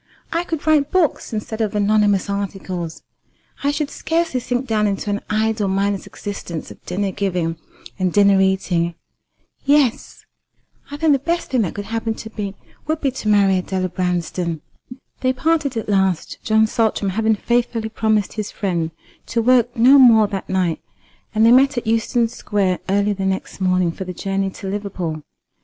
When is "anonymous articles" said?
1.75-3.03